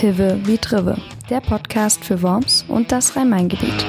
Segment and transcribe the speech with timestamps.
[0.00, 3.84] Hive wie Drive, der Podcast für Worms und das Rhein-Main-Gebiet.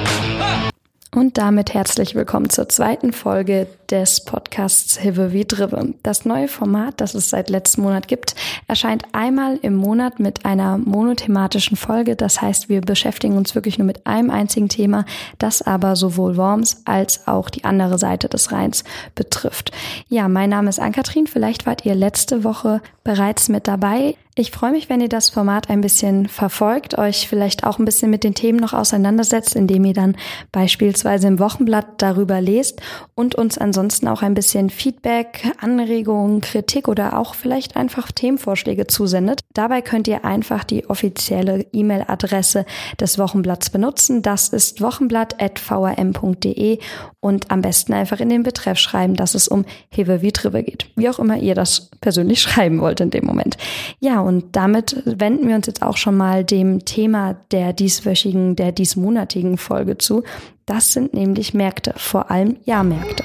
[1.16, 5.62] Und damit herzlich willkommen zur zweiten Folge des Podcasts Hive wie Drive.
[6.02, 8.36] Das neue Format, das es seit letztem Monat gibt,
[8.68, 12.16] erscheint einmal im Monat mit einer monothematischen Folge.
[12.16, 15.06] Das heißt, wir beschäftigen uns wirklich nur mit einem einzigen Thema,
[15.38, 18.84] das aber sowohl Worms als auch die andere Seite des Rheins
[19.14, 19.72] betrifft.
[20.08, 21.28] Ja, mein Name ist Ann-Kathrin.
[21.28, 24.16] Vielleicht wart ihr letzte Woche bereits mit dabei.
[24.36, 28.10] Ich freue mich, wenn ihr das Format ein bisschen verfolgt, euch vielleicht auch ein bisschen
[28.10, 30.16] mit den Themen noch auseinandersetzt, indem ihr dann
[30.54, 32.82] beispielsweise im Wochenblatt darüber lest
[33.14, 39.42] und uns ansonsten auch ein bisschen Feedback, Anregungen, Kritik oder auch vielleicht einfach Themenvorschläge zusendet.
[39.54, 42.66] Dabei könnt ihr einfach die offizielle E-Mail-Adresse
[43.00, 44.22] des Wochenblatts benutzen.
[44.22, 46.80] Das ist wochenblatt.vrm.de
[47.20, 50.88] und am besten einfach in den Betreff schreiben, dass es um Hewe wie Tribe geht.
[50.96, 53.58] Wie auch immer ihr das persönlich schreiben wollt in dem Moment.
[54.00, 58.72] Ja, und damit wenden wir uns jetzt auch schon mal dem Thema der dieswöchigen, der
[58.72, 60.24] diesmonatigen Folge zu.
[60.66, 63.24] Das sind nämlich Märkte, vor allem Jahrmärkte.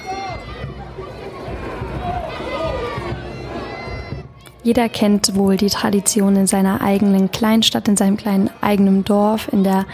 [4.66, 9.62] Jeder kennt wohl die Tradition in seiner eigenen Kleinstadt, in seinem kleinen eigenen Dorf, in
[9.62, 9.86] der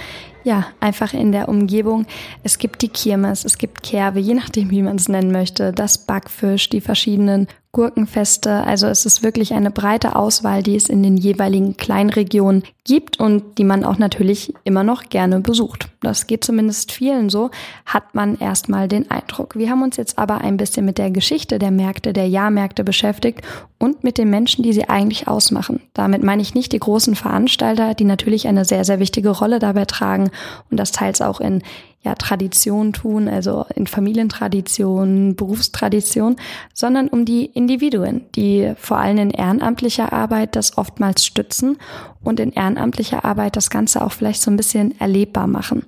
[0.44, 2.06] ja, einfach in der Umgebung.
[2.42, 5.98] Es gibt die Kirmes, es gibt Kerbe, je nachdem, wie man es nennen möchte, das
[5.98, 8.64] Backfisch, die verschiedenen Gurkenfeste.
[8.64, 13.56] Also es ist wirklich eine breite Auswahl, die es in den jeweiligen Kleinregionen gibt und
[13.56, 15.88] die man auch natürlich immer noch gerne besucht.
[16.02, 17.50] Das geht zumindest vielen so,
[17.86, 19.56] hat man erstmal den Eindruck.
[19.56, 23.40] Wir haben uns jetzt aber ein bisschen mit der Geschichte der Märkte, der Jahrmärkte beschäftigt
[23.78, 25.80] und mit den Menschen, die sie eigentlich ausmachen.
[25.94, 29.86] Damit meine ich nicht die großen Veranstalter, die natürlich eine sehr, sehr wichtige Rolle dabei
[29.86, 30.30] tragen
[30.70, 31.62] und das teils auch in
[32.04, 36.36] ja, Tradition tun, also in Familientradition, Berufstradition,
[36.74, 41.78] sondern um die Individuen, die vor allem in ehrenamtlicher Arbeit das oftmals stützen
[42.22, 45.84] und in ehrenamtlicher Arbeit das Ganze auch vielleicht so ein bisschen erlebbar machen.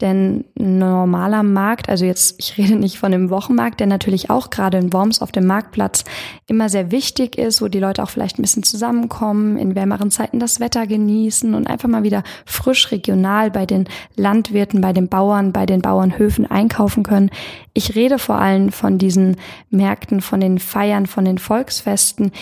[0.00, 4.48] Denn ein normaler Markt, also jetzt, ich rede nicht von dem Wochenmarkt, der natürlich auch
[4.48, 6.04] gerade in Worms auf dem Marktplatz
[6.46, 10.38] immer sehr wichtig ist, wo die Leute auch vielleicht ein bisschen zusammenkommen, in wärmeren Zeiten
[10.38, 15.52] das Wetter genießen und einfach mal wieder frisch regional bei den Landwirten, bei den Bauern,
[15.52, 17.30] bei den Bauernhöfen einkaufen können.
[17.74, 19.36] Ich rede vor allem von diesen
[19.68, 22.32] Märkten, von den Feiern, von den Volksfesten,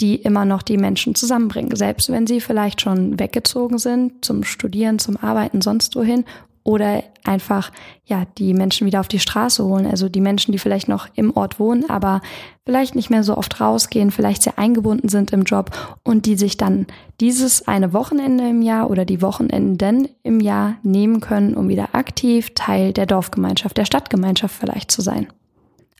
[0.00, 4.98] die immer noch die Menschen zusammenbringen, selbst wenn sie vielleicht schon weggezogen sind zum Studieren,
[4.98, 6.24] zum Arbeiten, sonst wohin
[6.64, 7.70] oder einfach
[8.06, 11.36] ja die Menschen wieder auf die Straße holen, also die Menschen, die vielleicht noch im
[11.36, 12.22] Ort wohnen, aber
[12.64, 15.70] vielleicht nicht mehr so oft rausgehen, vielleicht sehr eingebunden sind im Job
[16.02, 16.86] und die sich dann
[17.20, 22.52] dieses eine Wochenende im Jahr oder die Wochenenden im Jahr nehmen können, um wieder aktiv
[22.54, 25.28] Teil der Dorfgemeinschaft, der Stadtgemeinschaft vielleicht zu sein.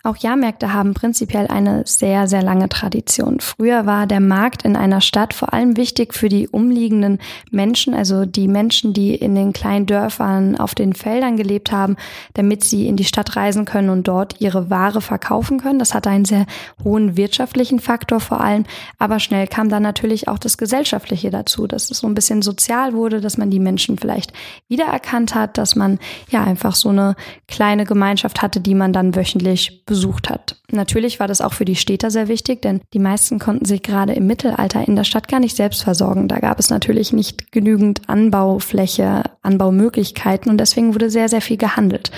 [0.06, 3.40] Auch Jahrmärkte haben prinzipiell eine sehr, sehr lange Tradition.
[3.40, 7.20] Früher war der Markt in einer Stadt vor allem wichtig für die umliegenden
[7.50, 11.96] Menschen, also die Menschen, die in den kleinen Dörfern auf den Feldern gelebt haben,
[12.34, 15.78] damit sie in die Stadt reisen können und dort ihre Ware verkaufen können.
[15.78, 16.44] Das hatte einen sehr
[16.84, 18.66] hohen wirtschaftlichen Faktor vor allem.
[18.98, 22.92] Aber schnell kam dann natürlich auch das Gesellschaftliche dazu, dass es so ein bisschen sozial
[22.92, 24.34] wurde, dass man die Menschen vielleicht
[24.68, 25.98] wiedererkannt hat, dass man
[26.28, 27.16] ja einfach so eine
[27.48, 30.56] kleine Gemeinschaft hatte, die man dann wöchentlich besucht hat.
[30.72, 34.12] Natürlich war das auch für die Städter sehr wichtig, denn die meisten konnten sich gerade
[34.12, 36.26] im Mittelalter in der Stadt gar nicht selbst versorgen.
[36.26, 42.10] Da gab es natürlich nicht genügend Anbaufläche, Anbaumöglichkeiten und deswegen wurde sehr, sehr viel gehandelt.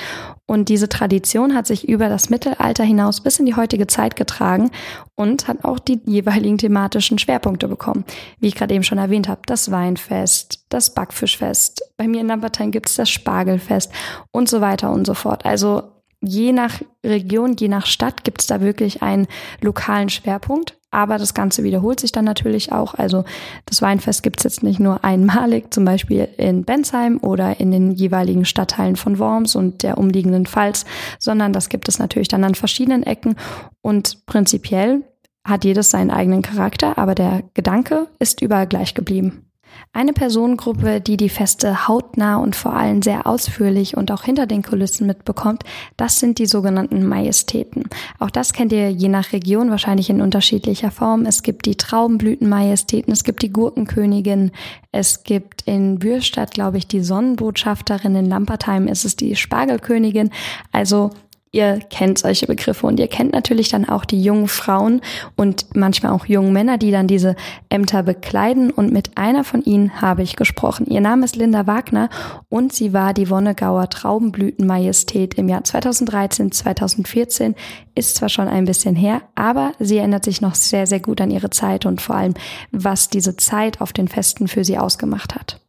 [0.47, 4.71] Und diese Tradition hat sich über das Mittelalter hinaus bis in die heutige Zeit getragen
[5.17, 8.07] und hat auch die jeweiligen thematischen Schwerpunkte bekommen.
[8.39, 12.71] Wie ich gerade eben schon erwähnt habe, das Weinfest, das Backfischfest, bei mir in Lambertheim
[12.71, 13.93] gibt es das Spargelfest
[14.31, 15.45] und so weiter und so fort.
[15.45, 15.83] Also
[16.27, 19.27] je nach Region, je nach Stadt gibt es da wirklich einen
[19.61, 20.77] lokalen Schwerpunkt.
[20.91, 22.95] Aber das Ganze wiederholt sich dann natürlich auch.
[22.95, 23.25] Also
[23.67, 27.93] das Weinfest gibt es jetzt nicht nur einmalig, zum Beispiel in Bensheim oder in den
[27.93, 30.87] jeweiligen Stadtteilen von Worms und der umliegenden Pfalz,
[31.19, 33.37] sondern das gibt es natürlich dann an verschiedenen Ecken.
[33.83, 35.03] Und prinzipiell
[35.45, 39.46] hat jedes seinen eigenen Charakter, aber der Gedanke ist überall gleich geblieben.
[39.93, 44.63] Eine Personengruppe, die die Feste hautnah und vor allem sehr ausführlich und auch hinter den
[44.63, 45.65] Kulissen mitbekommt,
[45.97, 47.85] das sind die sogenannten Majestäten.
[48.19, 51.25] Auch das kennt ihr je nach Region wahrscheinlich in unterschiedlicher Form.
[51.25, 54.51] Es gibt die Traubenblütenmajestäten, es gibt die Gurkenkönigin,
[54.93, 60.31] es gibt in Bürstadt, glaube ich, die Sonnenbotschafterin, in Lampertheim ist es die Spargelkönigin.
[60.73, 61.11] Also
[61.53, 65.01] Ihr kennt solche Begriffe und ihr kennt natürlich dann auch die jungen Frauen
[65.37, 67.37] und manchmal auch jungen Männer, die dann diese
[67.69, 68.71] Ämter bekleiden.
[68.71, 70.87] Und mit einer von ihnen habe ich gesprochen.
[70.87, 72.11] Ihr Name ist Linda Wagner
[72.49, 77.55] und sie war die Wonnegauer Traubenblütenmajestät im Jahr 2013, 2014.
[77.95, 81.31] Ist zwar schon ein bisschen her, aber sie erinnert sich noch sehr, sehr gut an
[81.31, 82.35] ihre Zeit und vor allem,
[82.73, 85.61] was diese Zeit auf den Festen für sie ausgemacht hat.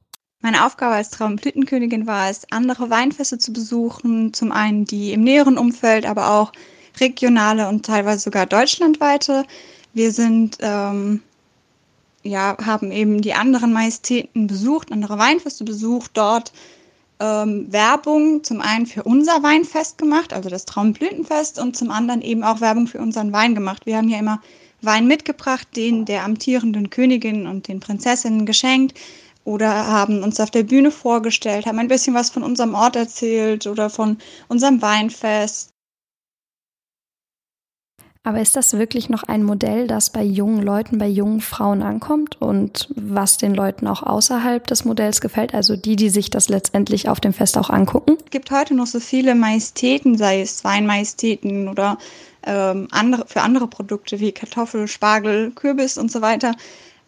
[0.47, 5.57] Meine Aufgabe als Traumblütenkönigin war es, andere Weinfeste zu besuchen, zum einen die im näheren
[5.57, 6.53] Umfeld, aber auch
[7.01, 9.43] regionale und teilweise sogar deutschlandweite.
[9.93, 11.21] Wir sind, ähm,
[12.23, 16.53] ja, haben eben die anderen Majestäten besucht, andere Weinfeste besucht, dort
[17.19, 22.45] ähm, Werbung zum einen für unser Weinfest gemacht, also das Traumblütenfest, und zum anderen eben
[22.45, 23.85] auch Werbung für unseren Wein gemacht.
[23.85, 24.41] Wir haben ja immer
[24.81, 28.97] Wein mitgebracht, den der amtierenden Königin und den Prinzessinnen geschenkt
[29.47, 33.65] oder haben uns auf der Bühne vorgestellt, haben ein bisschen was von unserem Ort erzählt
[33.65, 34.17] oder von
[34.49, 35.69] unserem Weinfest.
[38.23, 42.41] Aber ist das wirklich noch ein Modell, das bei jungen Leuten, bei jungen Frauen ankommt
[42.41, 47.07] und was den Leuten auch außerhalb des Modells gefällt, also die, die sich das letztendlich
[47.07, 48.17] auf dem Fest auch angucken?
[48.25, 51.99] Es gibt heute noch so viele Majestäten, sei es Weinmajestäten oder
[52.45, 56.53] ähm, andere, für andere Produkte wie Kartoffel, Spargel, Kürbis und so weiter,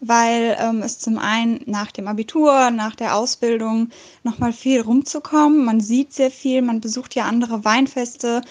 [0.00, 3.90] weil ähm, es zum einen nach dem Abitur, nach der Ausbildung
[4.22, 5.64] nochmal viel rumzukommen.
[5.64, 8.42] Man sieht sehr viel, man besucht ja andere Weinfeste,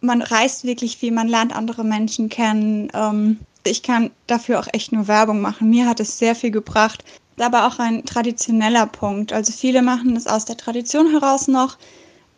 [0.00, 2.90] man reist wirklich viel, man lernt andere Menschen kennen.
[2.92, 5.70] Ähm, ich kann dafür auch echt nur Werbung machen.
[5.70, 7.04] Mir hat es sehr viel gebracht.
[7.38, 9.32] Aber auch ein traditioneller Punkt.
[9.32, 11.78] Also viele machen es aus der Tradition heraus noch.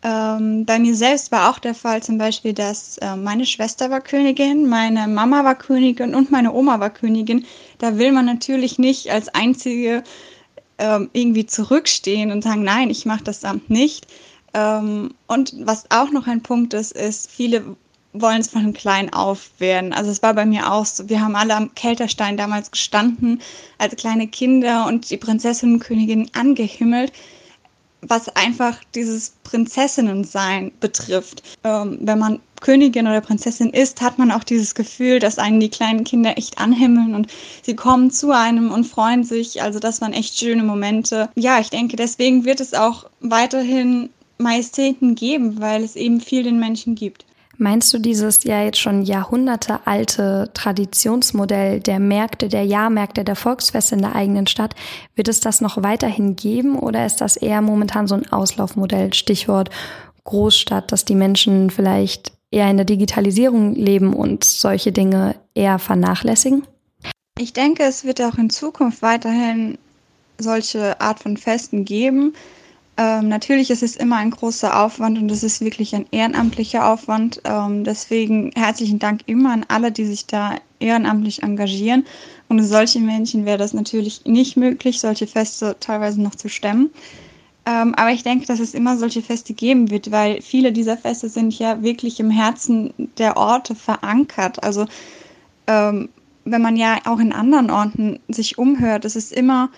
[0.03, 4.01] Ähm, bei mir selbst war auch der Fall zum Beispiel, dass äh, meine Schwester war
[4.01, 7.45] Königin, meine Mama war Königin und meine Oma war Königin.
[7.77, 10.03] Da will man natürlich nicht als Einzige
[10.77, 14.07] ähm, irgendwie zurückstehen und sagen, nein, ich mache das Amt nicht.
[14.53, 17.63] Ähm, und was auch noch ein Punkt ist, ist, viele
[18.11, 19.93] wollen es von klein auf werden.
[19.93, 21.07] Also es war bei mir auch so.
[21.07, 23.41] Wir haben alle am Kelterstein damals gestanden
[23.77, 27.13] als kleine Kinder und die Prinzessin und Königin angehimmelt
[28.07, 31.43] was einfach dieses Prinzessinnensein betrifft.
[31.63, 35.69] Ähm, wenn man Königin oder Prinzessin ist, hat man auch dieses Gefühl, dass einen die
[35.69, 37.27] kleinen Kinder echt anhimmeln und
[37.61, 39.61] sie kommen zu einem und freuen sich.
[39.61, 41.29] Also das waren echt schöne Momente.
[41.35, 46.59] Ja, ich denke, deswegen wird es auch weiterhin Majestäten geben, weil es eben viel den
[46.59, 47.25] Menschen gibt.
[47.57, 53.95] Meinst du dieses ja jetzt schon Jahrhunderte alte Traditionsmodell der Märkte, der Jahrmärkte, der Volksfeste
[53.95, 54.75] in der eigenen Stadt,
[55.15, 59.13] wird es das noch weiterhin geben oder ist das eher momentan so ein Auslaufmodell?
[59.13, 59.69] Stichwort
[60.23, 66.65] Großstadt, dass die Menschen vielleicht eher in der Digitalisierung leben und solche Dinge eher vernachlässigen?
[67.37, 69.77] Ich denke, es wird auch in Zukunft weiterhin
[70.37, 72.33] solche Art von Festen geben.
[72.95, 77.41] Ähm, natürlich ist es immer ein großer Aufwand und es ist wirklich ein ehrenamtlicher Aufwand.
[77.43, 82.05] Ähm, deswegen herzlichen Dank immer an alle, die sich da ehrenamtlich engagieren.
[82.49, 86.91] Ohne solche Menschen wäre das natürlich nicht möglich, solche Feste teilweise noch zu stemmen.
[87.65, 91.29] Ähm, aber ich denke, dass es immer solche Feste geben wird, weil viele dieser Feste
[91.29, 94.63] sind ja wirklich im Herzen der Orte verankert.
[94.63, 94.85] Also
[95.65, 96.09] ähm,
[96.45, 99.69] wenn man ja auch in anderen Orten sich umhört, es ist immer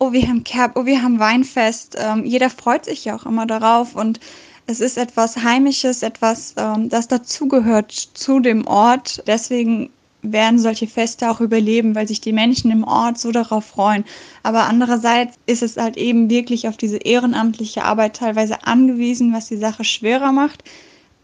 [0.00, 1.96] oh, wir haben Kerb, oh, wir haben Weinfest.
[1.98, 4.18] Ähm, jeder freut sich ja auch immer darauf und
[4.66, 9.22] es ist etwas Heimisches, etwas, ähm, das dazugehört zu dem Ort.
[9.26, 9.90] Deswegen
[10.22, 14.04] werden solche Feste auch überleben, weil sich die Menschen im Ort so darauf freuen.
[14.42, 19.56] Aber andererseits ist es halt eben wirklich auf diese ehrenamtliche Arbeit teilweise angewiesen, was die
[19.56, 20.64] Sache schwerer macht.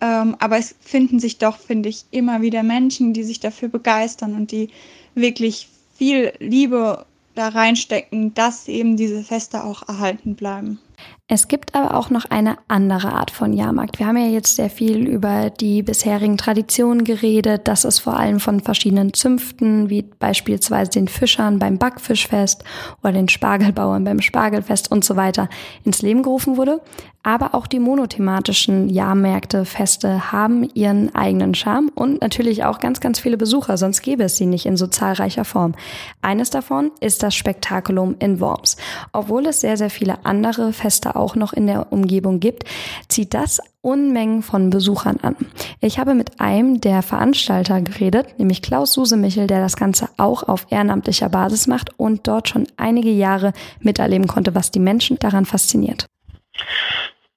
[0.03, 4.35] Ähm, aber es finden sich doch, finde ich, immer wieder Menschen, die sich dafür begeistern
[4.35, 4.69] und die
[5.15, 7.07] wirklich viel Liebe
[7.37, 10.81] da reinstecken, dass eben diese Feste auch erhalten bleiben.
[11.29, 13.99] Es gibt aber auch noch eine andere Art von Jahrmarkt.
[13.99, 18.39] Wir haben ja jetzt sehr viel über die bisherigen Traditionen geredet, dass es vor allem
[18.39, 22.63] von verschiedenen Zünften, wie beispielsweise den Fischern beim Backfischfest
[23.03, 25.49] oder den Spargelbauern beim Spargelfest und so weiter
[25.83, 26.81] ins Leben gerufen wurde.
[27.25, 33.19] Aber auch die monothematischen Jahrmärkte, Feste haben ihren eigenen Charme und natürlich auch ganz, ganz
[33.19, 35.75] viele Besucher, sonst gäbe es sie nicht in so zahlreicher Form.
[36.23, 38.77] Eines davon ist das Spektakulum in Worms.
[39.13, 42.65] Obwohl es sehr, sehr viele andere Feste auch noch in der Umgebung gibt,
[43.09, 45.37] zieht das Unmengen von Besuchern an.
[45.81, 50.67] Ich habe mit einem der Veranstalter geredet, nämlich Klaus Susemichel, der das Ganze auch auf
[50.71, 56.07] ehrenamtlicher Basis macht und dort schon einige Jahre miterleben konnte, was die Menschen daran fasziniert.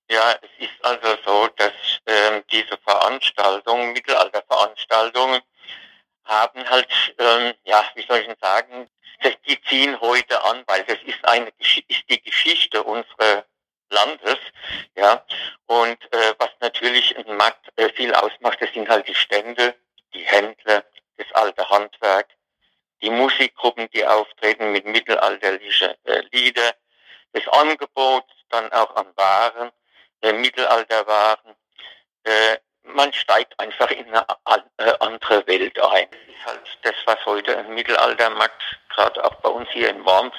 [0.10, 1.72] Ja, es ist also so, dass
[2.08, 5.42] ähm, diese Veranstaltungen, Mittelalterveranstaltungen,
[6.26, 6.88] haben halt,
[7.18, 8.88] ähm, ja, wie soll ich denn sagen,
[9.48, 13.46] die ziehen heute an, weil das ist eine ist die Geschichte unserer
[13.90, 14.38] Landes.
[14.96, 15.26] Ja,
[15.66, 19.76] und äh, was natürlich im Markt äh, viel ausmacht, das sind halt die Stände,
[20.14, 20.84] die Händler,
[21.18, 22.28] das alte Handwerk,
[23.02, 26.76] die Musikgruppen, die auftreten mit mittelalterlichen äh, Lieder,
[27.34, 29.72] das Angebot dann auch an Waren,
[30.22, 31.56] äh, Mittelalterwaren.
[32.24, 34.26] Äh, man steigt einfach in eine
[34.78, 36.08] äh, andere Welt ein.
[36.10, 40.36] Das ist halt das, was heute ein Mittelaltermarkt, gerade auch bei uns hier in Worms,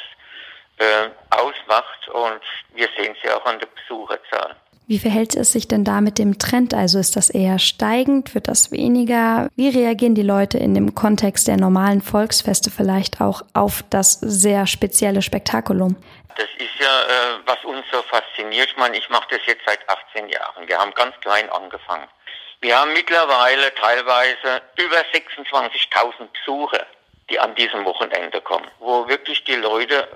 [0.78, 2.40] äh, ausmacht und
[2.74, 4.56] wir sehen es ja auch an der Besucherzahl.
[4.86, 6.74] Wie verhält es sich denn da mit dem Trend?
[6.74, 8.34] Also ist das eher steigend?
[8.34, 9.48] Wird das weniger?
[9.54, 14.66] Wie reagieren die Leute in dem Kontext der normalen Volksfeste vielleicht auch auf das sehr
[14.66, 15.96] spezielle Spektakulum?
[16.36, 18.70] Das ist ja, äh, was uns so fasziniert.
[18.70, 20.66] Ich meine, ich mache das jetzt seit 18 Jahren.
[20.66, 22.08] Wir haben ganz klein angefangen.
[22.60, 26.86] Wir haben mittlerweile teilweise über 26.000 Besucher,
[27.30, 30.08] die an diesem Wochenende kommen, wo wirklich die Leute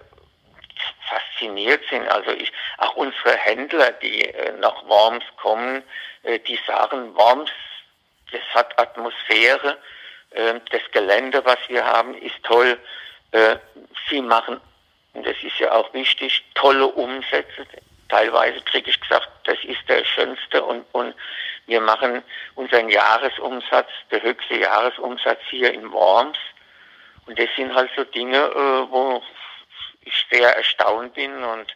[1.08, 2.08] fasziniert sind.
[2.08, 5.82] Also ich, auch unsere Händler, die äh, nach Worms kommen,
[6.24, 7.50] äh, die sagen, Worms,
[8.32, 9.78] das hat Atmosphäre,
[10.30, 12.78] äh, das Gelände, was wir haben, ist toll.
[13.30, 13.56] Äh,
[14.10, 14.60] sie machen,
[15.12, 17.66] und das ist ja auch wichtig, tolle Umsätze.
[18.08, 21.14] Teilweise kriege ich gesagt, das ist der schönste und, und
[21.66, 22.22] wir machen
[22.56, 26.38] unseren Jahresumsatz, der höchste Jahresumsatz hier in Worms.
[27.26, 29.22] Und das sind halt so Dinge, äh, wo
[30.02, 31.74] ich sehr erstaunt bin und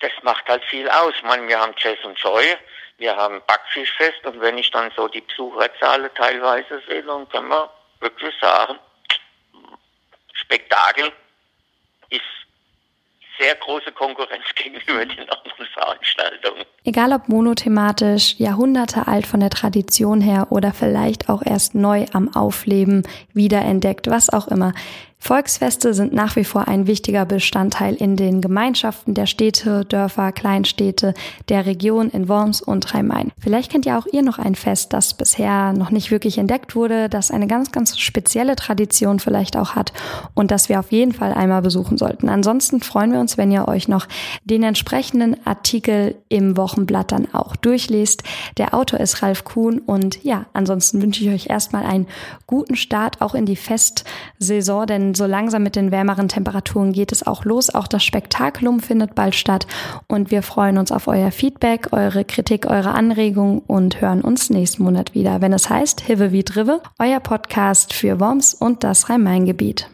[0.00, 1.14] das macht halt viel aus.
[1.16, 2.56] Ich meine, wir haben Jazz und Joy,
[2.98, 7.70] wir haben Backfischfest und wenn ich dann so die Besucherzahlen teilweise sehe, dann können wir
[8.00, 8.78] wirklich sagen,
[10.34, 11.12] Spektakel
[12.10, 12.22] ist
[13.38, 16.64] sehr große Konkurrenz gegenüber den anderen Veranstaltungen.
[16.84, 22.34] Egal ob monothematisch, Jahrhunderte alt von der Tradition her oder vielleicht auch erst neu am
[22.34, 24.72] Aufleben, wiederentdeckt, was auch immer.
[25.24, 31.14] Volksfeste sind nach wie vor ein wichtiger Bestandteil in den Gemeinschaften der Städte, Dörfer, Kleinstädte,
[31.48, 33.30] der Region in Worms und Rhein-Main.
[33.38, 37.08] Vielleicht kennt ja auch ihr noch ein Fest, das bisher noch nicht wirklich entdeckt wurde,
[37.08, 39.92] das eine ganz, ganz spezielle Tradition vielleicht auch hat
[40.34, 42.28] und das wir auf jeden Fall einmal besuchen sollten.
[42.28, 44.08] Ansonsten freuen wir uns, wenn ihr euch noch
[44.42, 48.24] den entsprechenden Artikel im Wochenblatt dann auch durchlest.
[48.56, 52.08] Der Autor ist Ralf Kuhn und ja, ansonsten wünsche ich euch erstmal einen
[52.48, 57.26] guten Start auch in die Festsaison, denn so langsam mit den wärmeren Temperaturen geht es
[57.26, 57.74] auch los.
[57.74, 59.66] Auch das Spektakulum findet bald statt
[60.08, 64.82] und wir freuen uns auf euer Feedback, eure Kritik, eure Anregungen und hören uns nächsten
[64.82, 69.88] Monat wieder, wenn es heißt Hive wie Drive, euer Podcast für Worms und das Rhein-Main-Gebiet.